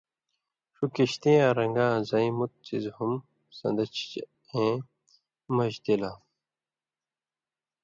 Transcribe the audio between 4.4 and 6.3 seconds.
اېں مژ تِلاں۔